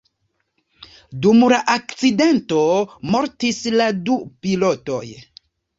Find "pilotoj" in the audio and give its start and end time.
4.45-5.05